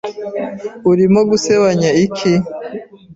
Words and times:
Urimo 0.89 1.19
gusebanya 1.29 1.89
iki? 2.05 2.33